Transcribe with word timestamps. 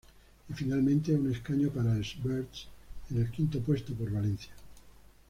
Y 0.49 0.53
finalmente 0.55 1.13
un 1.13 1.31
escaño 1.31 1.69
para 1.69 1.95
Els 1.95 2.15
Verds 2.23 2.67
en 3.11 3.19
el 3.21 3.29
quinto 3.29 3.59
puesto 3.59 3.93
por 3.93 4.09
Valencia. 4.11 4.51